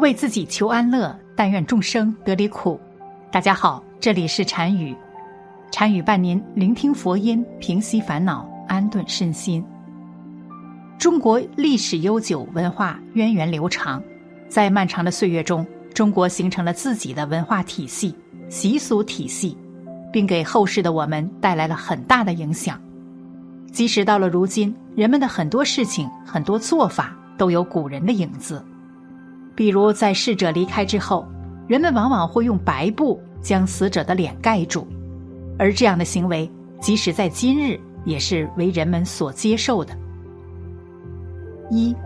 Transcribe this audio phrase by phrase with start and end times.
[0.00, 2.78] 为自己求安乐，但愿众生得离苦。
[3.32, 4.94] 大家好，这里是禅语，
[5.70, 9.64] 禅语伴您聆听佛音，平息烦恼，安顿身心。
[10.98, 14.02] 中国历史悠久，文化源远流长，
[14.50, 18.14] 在漫长的岁月中，中国形成了自己的文化体系、
[18.50, 19.56] 习俗体系，
[20.12, 22.78] 并给后世的我们带来了很大的影响。
[23.72, 28.62] 即使到了如今，人们的很多事情、很多做法都有古人的影子。
[29.56, 31.26] 比如，在逝者离开之后，
[31.66, 34.86] 人们往往会用白布将死者的脸盖住，
[35.58, 39.96] 而这样的行为，即使在今日也是为人们所接受的。
[41.70, 41.96] 一，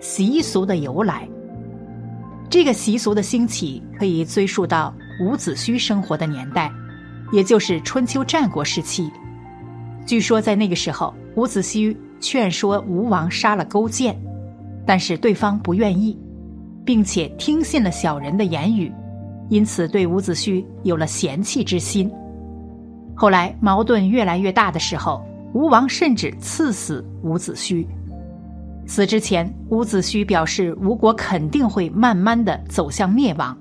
[0.00, 1.26] 习俗的由来。
[2.50, 6.70] 这个习俗的兴起可以追溯到伍子胥生活的年代，
[7.30, 9.08] 也就是春秋战国时期。
[10.04, 14.18] 据说在那个时候，伍子胥劝说吴王杀了勾践，
[14.84, 16.18] 但是对方不愿意。
[16.88, 18.90] 并且听信了小人的言语，
[19.50, 22.10] 因此对伍子胥有了嫌弃之心。
[23.14, 25.22] 后来矛盾越来越大的时候，
[25.52, 27.86] 吴王甚至赐死伍子胥。
[28.86, 33.54] 死之前，伍子胥表示吴国肯定会慢慢的走向灭亡。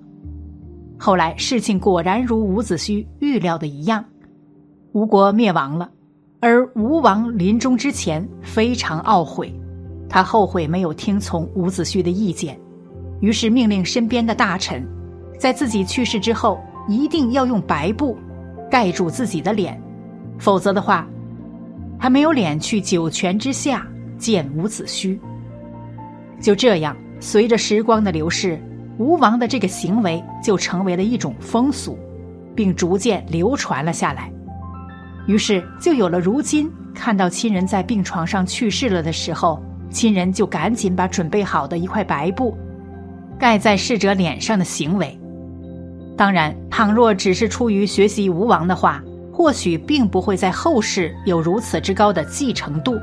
[0.98, 4.06] 后来事情果然如伍子胥预料的一样，
[4.94, 5.90] 吴国灭亡了。
[6.40, 9.54] 而吴王临终之前非常懊悔，
[10.08, 12.58] 他后悔没有听从伍子胥的意见。
[13.20, 14.86] 于是命令身边的大臣，
[15.40, 18.18] 在自己去世之后，一定要用白布
[18.70, 19.82] 盖住自己的脸，
[20.38, 21.08] 否则的话，
[21.98, 23.86] 还没有脸去九泉之下
[24.18, 25.18] 见伍子胥。
[26.40, 28.62] 就这样，随着时光的流逝，
[29.00, 31.98] 吴王的这个行为就成为了一种风俗，
[32.56, 34.32] 并逐渐流传了下来。
[35.26, 39.60] 于是，就有了如今看到亲人在病床上去世了的时候，
[39.90, 42.56] 亲人就赶紧把准备好的一块白布。
[43.40, 45.18] 盖在逝者脸上的行为，
[46.18, 52.98] 当然，倘若只是出于学习吴王的话，或许并不会在后世有如此之高的继承度。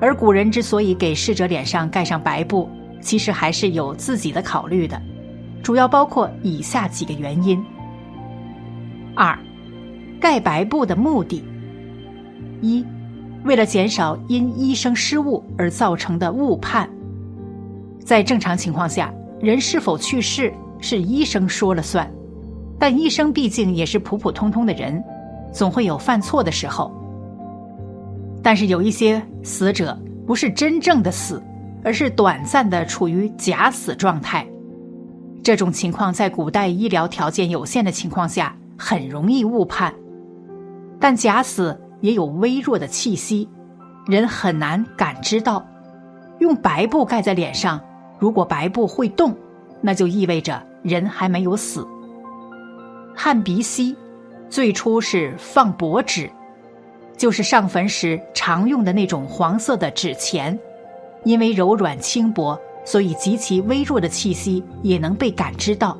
[0.00, 2.68] 而古人之所以给逝者脸上盖上白布，
[3.00, 5.00] 其实还是有自己的考虑的，
[5.62, 7.64] 主要包括以下几个原因：
[9.14, 9.38] 二，
[10.20, 11.44] 盖白布的目的；
[12.60, 12.84] 一，
[13.44, 16.88] 为了减少因医生失误而造成的误判，
[18.04, 19.12] 在正常情况下。
[19.40, 22.10] 人是否去世是医生说了算，
[22.78, 25.02] 但医生毕竟也是普普通通的人，
[25.52, 26.92] 总会有犯错的时候。
[28.42, 29.96] 但是有一些死者
[30.26, 31.42] 不是真正的死，
[31.84, 34.46] 而是短暂的处于假死状态，
[35.42, 39.94] 这种情况在古代医疗条件有限的情况下很容易误判。
[40.98, 43.48] 但假死也有微弱的气息，
[44.06, 45.64] 人很难感知到。
[46.40, 47.80] 用白布盖在脸上。
[48.18, 49.34] 如果白布会动，
[49.80, 51.86] 那就意味着人还没有死。
[53.14, 53.96] 汗鼻息，
[54.48, 56.30] 最初是放薄纸，
[57.16, 60.58] 就是上坟时常用的那种黄色的纸钱，
[61.24, 65.96] 因为柔软轻薄，所以极其微弱的气息也能被感知到。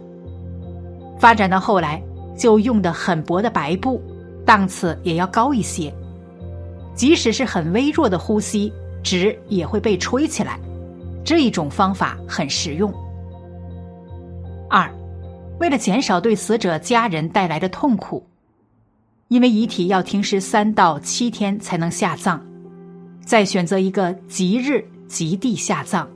[1.19, 2.01] 发展到后来，
[2.37, 4.01] 就用的很薄的白布，
[4.45, 5.93] 档次也要高一些，
[6.95, 10.59] 即使是很微弱的呼吸，纸也会被吹起来。
[11.29, 12.91] 这一种方法很实用。
[14.71, 14.91] 二，
[15.61, 18.27] 为了减少对死者家人带来的痛苦，
[19.29, 22.41] 因为遗体要停尸三到七天才能下葬，
[23.21, 26.07] 再选择一个吉日吉地下葬，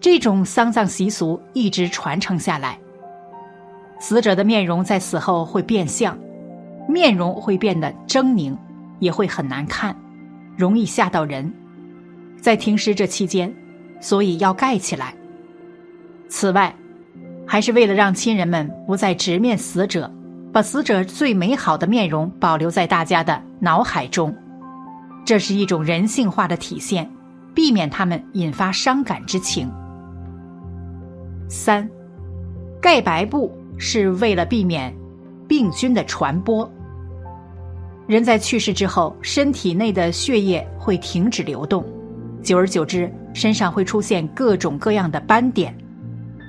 [0.00, 2.78] 这种丧葬习俗一直传承下来。
[4.00, 6.18] 死者的面容在死后会变相，
[6.88, 8.56] 面容会变得狰狞，
[9.00, 9.94] 也会很难看，
[10.56, 11.52] 容易吓到人。
[12.40, 13.54] 在停尸这期间。
[14.04, 15.14] 所以要盖起来。
[16.28, 16.76] 此外，
[17.46, 20.12] 还是为了让亲人们不再直面死者，
[20.52, 24.36] 把死者最美好的面容保留在大家的脑海中，
[25.24, 27.10] 这是一种人性化的体现，
[27.54, 29.72] 避免他们引发伤感之情。
[31.48, 31.88] 三，
[32.82, 34.94] 盖白布是为了避免
[35.48, 36.70] 病菌的传播。
[38.06, 41.82] 人在去世之后，身体内的血液会停止流动。
[42.42, 45.76] 久而久之，身上会出现各种各样的斑点。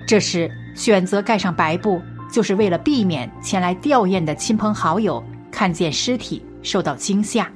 [0.08, 2.00] 这时选择盖上白布，
[2.32, 5.22] 就是为了避免前来吊唁的亲朋好友
[5.52, 7.52] 看见尸体受到惊吓。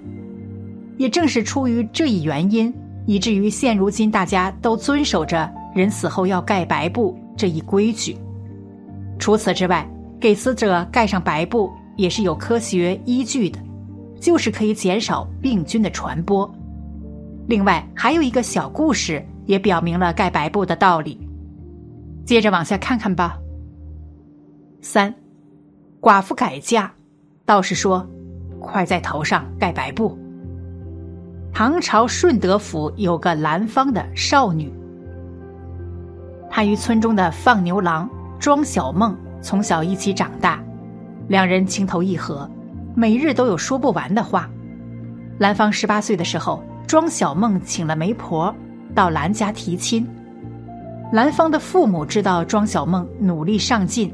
[0.97, 2.73] 也正是出于这一原因，
[3.05, 8.17] 以至于现如今大家都遵守着人死后要盖白布这一规矩。
[9.17, 9.89] 除此之外，
[10.19, 13.59] 给死者盖上白布也是有科学依据的，
[14.19, 16.51] 就是可以减少病菌的传播。
[17.49, 21.19] 另外还有一个小故事，也表明了盖白布的道理。
[22.23, 23.39] 接着往下看看吧。
[24.81, 25.11] 三，
[25.99, 26.93] 寡妇改嫁，
[27.47, 28.07] 道士说
[28.61, 30.15] ：“快在头上盖白布。”
[31.51, 34.71] 唐朝顺德府有个兰芳的少女，
[36.51, 38.07] 她与村中的放牛郎
[38.39, 40.63] 庄小梦从小一起长大，
[41.27, 42.47] 两人情投意合，
[42.95, 44.47] 每日都有说不完的话。
[45.39, 48.51] 兰芳十八岁的时候，庄小梦请了媒婆
[48.95, 50.07] 到兰家提亲。
[51.13, 54.11] 兰芳的父母知道庄小梦努力上进，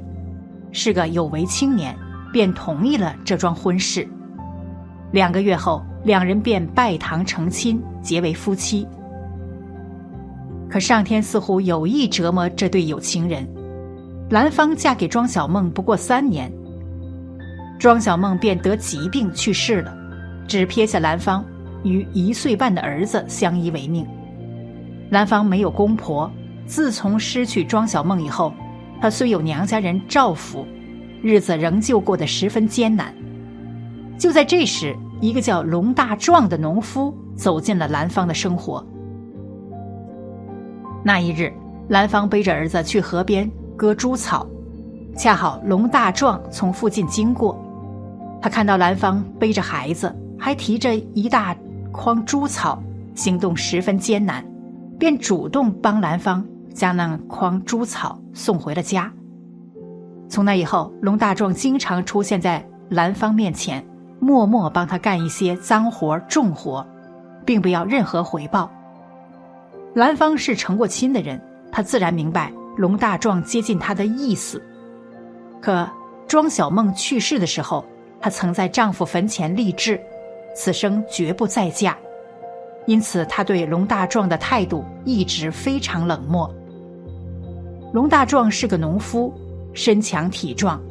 [0.73, 1.95] 是个有为青年，
[2.33, 4.05] 便同意了这桩婚事。
[5.13, 8.85] 两个月后，两人便拜堂成亲，结为夫妻。
[10.69, 13.47] 可上天似乎有意折磨这对有情人。
[14.29, 16.51] 兰芳嫁给庄小梦不过三年，
[17.79, 19.95] 庄小梦便得疾病去世了，
[20.45, 21.41] 只撇下兰芳
[21.85, 24.05] 与一岁半的儿子相依为命。
[25.11, 26.29] 兰芳没有公婆。
[26.67, 28.51] 自从失去庄小梦以后，
[28.99, 30.65] 她虽有娘家人照拂，
[31.21, 33.13] 日子仍旧过得十分艰难。
[34.17, 38.83] 就在这时，一个叫龙大壮的农夫走进了兰芳的生活。
[41.03, 41.53] 那一日，
[41.89, 43.47] 兰芳背着儿子去河边
[43.77, 44.47] 割猪草，
[45.15, 47.55] 恰好龙大壮从附近经过，
[48.41, 51.55] 他看到兰芳背着孩子，还提着一大
[51.95, 52.83] 筐猪草，
[53.15, 54.45] 行动十分艰难，
[54.99, 56.45] 便主动帮兰芳。
[56.73, 59.09] 将那筐猪草送回了家。
[60.27, 63.81] 从那以后，龙大壮经常出现在兰芳面前，
[64.19, 66.85] 默默帮他干一些脏活重活，
[67.45, 68.69] 并不要任何回报。
[69.93, 71.41] 兰芳是成过亲的人，
[71.71, 74.61] 他自然明白龙大壮接近他的意思。
[75.61, 75.89] 可
[76.27, 77.85] 庄小梦去世的时候，
[78.19, 79.97] 她曾在丈夫坟前立志，
[80.55, 81.95] 此生绝不再嫁，
[82.87, 86.49] 因此她对龙大壮的态度一直非常冷漠。
[87.93, 89.33] 龙大壮是个农夫，
[89.73, 90.81] 身强体壮。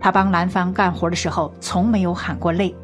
[0.00, 2.74] 他帮兰芳干活的时候，从没有喊过累。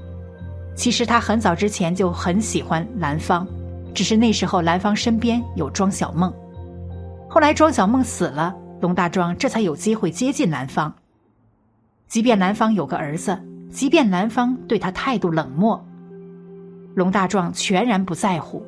[0.75, 3.47] 其实他很早之前就很喜欢兰芳，
[3.93, 6.33] 只是那时候兰芳身边有庄小梦。
[7.29, 10.91] 后来庄小梦死了，龙大壮这才有机会接近兰芳。
[12.09, 13.39] 即便兰芳有个儿子，
[13.71, 15.85] 即便兰芳对他态度冷漠，
[16.95, 18.65] 龙大壮全然不在乎。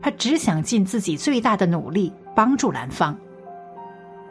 [0.00, 3.16] 他只想尽自己最大的努力帮助兰芳。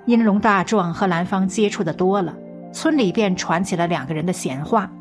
[0.05, 2.35] 因龙大壮和兰芳接触的多了，
[2.71, 4.91] 村里便传起了两个人的闲话。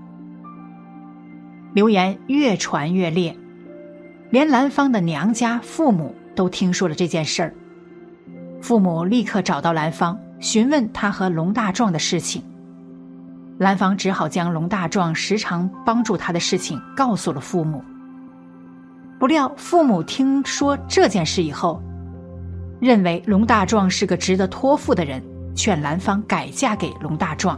[1.74, 3.36] 流言越传越烈，
[4.30, 7.54] 连兰芳的娘家父母都听说了这件事儿。
[8.62, 12.42] 父母立刻找到兰芳，询问他和龙大壮的事情。
[13.58, 17.84] 兰芳只好将龙大壮时常帮助他的事情告诉了父母。
[19.22, 21.80] 不料父母听说这件事以后。
[22.80, 25.22] 认为龙大壮是个值得托付的人，
[25.54, 27.56] 劝兰芳改嫁给龙大壮。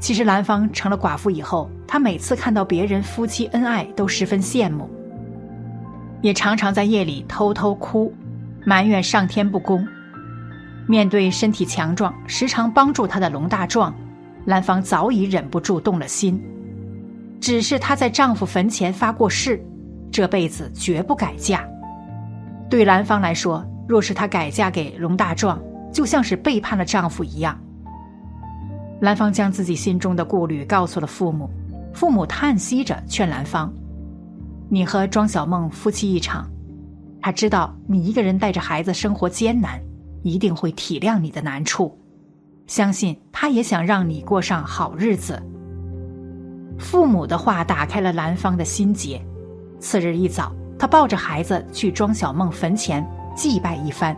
[0.00, 4.88] 其实兰芳成了寡妇以后，她每次看到别人夫妻恩爱，都十分羡慕，
[6.22, 8.10] 也常常在夜里偷偷哭，
[8.64, 9.86] 埋怨上天不公。
[10.88, 13.94] 面对身体强壮、时常帮助她的龙大壮，
[14.46, 16.42] 兰芳早已忍不住动了心。
[17.38, 19.62] 只是她在丈夫坟前发过誓，
[20.12, 21.66] 这辈子绝不改嫁。
[22.68, 25.60] 对兰芳来说，若是她改嫁给龙大壮，
[25.90, 27.58] 就像是背叛了丈夫一样。
[29.00, 31.50] 兰芳将自己心中的顾虑告诉了父母，
[31.92, 33.72] 父母叹息着劝兰芳
[34.70, 36.48] ：“你和庄小梦夫妻一场，
[37.20, 39.80] 他知道你一个人带着孩子生活艰难，
[40.22, 41.98] 一定会体谅你的难处，
[42.66, 45.42] 相信他也想让你过上好日子。”
[46.78, 49.20] 父母的话打开了兰芳的心结。
[49.82, 53.04] 次日一早，他抱着孩子去庄小梦坟前。
[53.34, 54.14] 祭拜一番，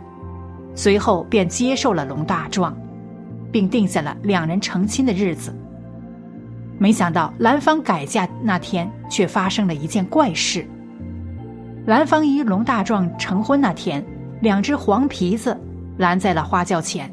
[0.75, 2.75] 随后便接受了龙大壮，
[3.49, 5.55] 并定下了两人成亲的日子。
[6.77, 10.67] 没想到兰芳改嫁那天，却发生了一件怪事。
[11.87, 14.05] 兰芳与龙大壮成婚那天，
[14.41, 15.57] 两只黄皮子
[15.97, 17.09] 拦在了花轿前，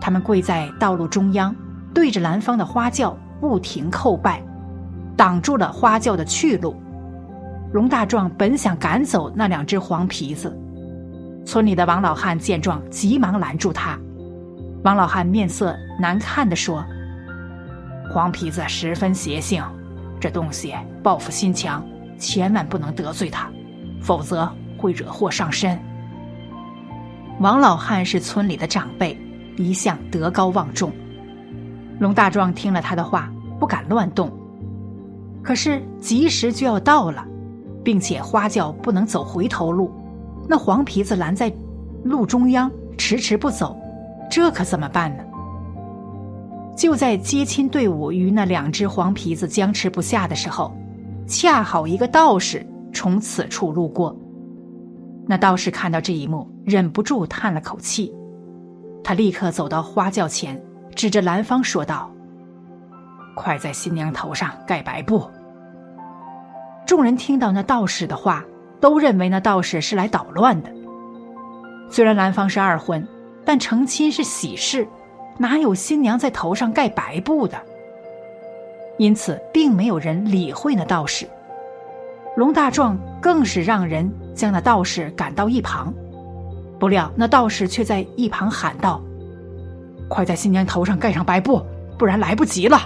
[0.00, 1.54] 他们跪在道路中央，
[1.94, 4.42] 对着兰芳的花轿不停叩拜，
[5.16, 6.74] 挡住了花轿的去路。
[7.72, 10.56] 龙大壮本想赶走那两只黄皮子。
[11.44, 13.98] 村里的王老汉见状，急忙拦住他。
[14.84, 16.84] 王老汉面色难看地说
[18.12, 19.64] ：“黄皮子十分邪性，
[20.20, 21.84] 这东西报复心强，
[22.18, 23.50] 千万不能得罪他，
[24.02, 25.78] 否则会惹祸上身。”
[27.40, 29.18] 王老汉是村里的长辈，
[29.56, 30.92] 一向德高望重。
[31.98, 34.30] 龙大壮听了他的话，不敢乱动。
[35.42, 37.26] 可是吉时就要到了，
[37.84, 39.90] 并且花轿不能走回头路。
[40.48, 41.52] 那黄皮子拦在
[42.04, 43.76] 路中央，迟迟不走，
[44.30, 45.24] 这可怎么办呢？
[46.76, 50.74] 就在接亲队伍与那两只黄皮子僵持不下的时候，
[51.26, 54.16] 恰好一个道士从此处路过。
[55.26, 58.12] 那道士看到这一幕，忍不住叹了口气。
[59.04, 60.60] 他立刻走到花轿前，
[60.94, 62.10] 指着兰芳说道
[63.36, 65.22] ：“快在新娘头上盖白布。”
[66.86, 68.44] 众人听到那道士的话，
[68.80, 70.70] 都认为那道士是来捣乱的。
[71.90, 73.06] 虽然兰芳是二婚，
[73.44, 74.86] 但成亲是喜事。
[75.38, 77.56] 哪有新娘在头上盖白布的？
[78.98, 81.26] 因此，并没有人理会那道士。
[82.36, 85.92] 龙大壮更是让人将那道士赶到一旁。
[86.78, 89.00] 不料，那道士却在一旁喊道
[90.08, 91.64] ：“快在新娘头上盖上白布，
[91.98, 92.78] 不然来不及了。”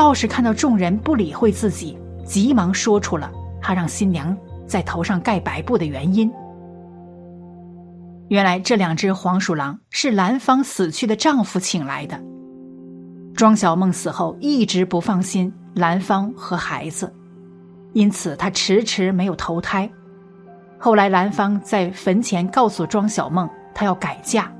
[0.00, 3.30] 道士看到众人不理会自己，急忙说出了
[3.60, 4.34] 他让新娘
[4.66, 6.32] 在头上盖白布的原因。
[8.28, 12.18] 原来这两只黄鼠狼是兰芳死去的丈夫请来的。
[13.34, 17.12] 庄小梦死后一直不放心兰芳和孩子，
[17.92, 19.86] 因此她迟迟没有投胎。
[20.78, 24.50] 后来兰芳在坟前告诉庄小梦，她要改嫁，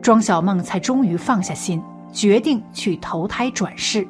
[0.00, 1.82] 庄小梦才终于放下心，
[2.14, 4.08] 决定去投胎转世。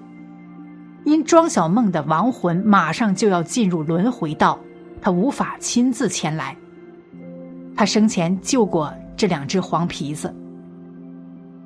[1.05, 4.59] 因庄小梦的亡魂马上就要进入轮回道，
[5.01, 6.57] 他无法亲自前来。
[7.77, 10.35] 他生前救过这两只黄皮子，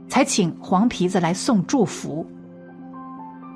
[0.09, 2.27] 才请黄皮子来送祝福。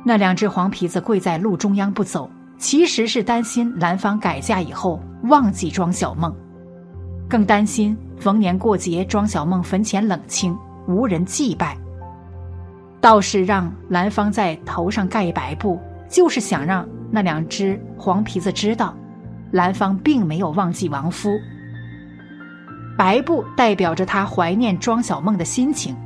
[0.04, 6.34] 那两只黄皮子跪在路中央不走，其实是担心兰芳改嫁以后忘记庄小梦，
[7.28, 11.76] 更担心逢年过节庄小梦坟前冷清无人祭拜。
[13.02, 15.76] 道士让兰芳在头上盖一白布，
[16.08, 18.96] 就是想让那两只黄皮子知道，
[19.50, 21.28] 兰芳并没有忘记亡夫。
[22.96, 25.96] 白布代表着他怀念庄小梦的心情。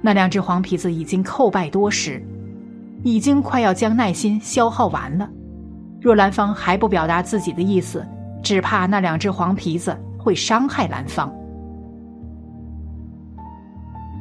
[0.00, 2.24] 那两只黄皮子已经叩拜多时，
[3.02, 5.28] 已经快要将耐心消耗完了。
[6.00, 8.02] 若兰芳还不表达自己的意思，
[8.42, 11.30] 只怕那两只黄皮子会伤害兰芳。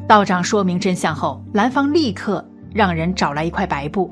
[0.10, 4.12] 道长说明真相后，兰芳立刻让人找来一块白布，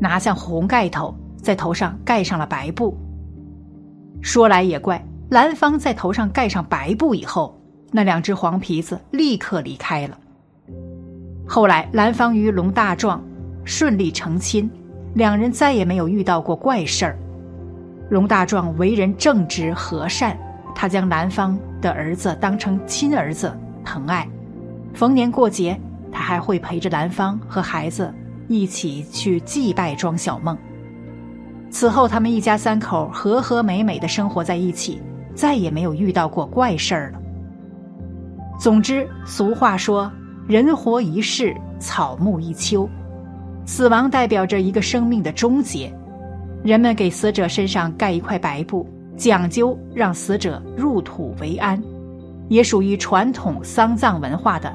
[0.00, 2.98] 拿下红盖头，在头上盖上了白布。
[4.20, 5.00] 说来也怪。
[5.30, 7.56] 兰芳在头上盖上白布以后，
[7.92, 10.18] 那两只黄皮子立刻离开了。
[11.46, 13.22] 后来，兰芳与龙大壮
[13.64, 14.68] 顺利成亲，
[15.14, 17.18] 两人再也没有遇到过怪事儿。
[18.10, 20.36] 龙大壮为人正直和善，
[20.74, 24.28] 他将兰芳的儿子当成亲儿子疼爱，
[24.96, 28.12] 逢年过节，他还会陪着兰芳和孩子
[28.48, 30.58] 一起去祭拜庄小梦。
[31.70, 35.00] 此后，他们一家三口和和美美的生活在一起。
[35.34, 37.20] 再也没有遇到过怪事儿了。
[38.58, 40.10] 总之，俗话说
[40.48, 42.88] “人活一世，草木一秋”，
[43.66, 45.92] 死亡代表着一个生命的终结。
[46.64, 51.78] 人们给死者身上盖一块白布，讲究让死者入土为安，
[52.48, 54.74] 也属于传统丧葬文化的